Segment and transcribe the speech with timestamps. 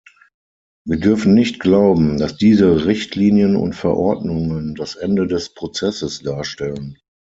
[0.83, 6.97] Wir dürfen nicht glauben, dass diese Richtlinien und Verordnungen das Ende des Prozesses darstellen.